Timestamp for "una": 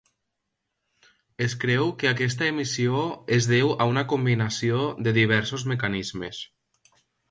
3.95-4.07